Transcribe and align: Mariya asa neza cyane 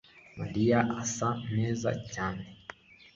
Mariya 0.39 0.79
asa 1.01 1.29
neza 1.55 1.89
cyane 2.11 2.43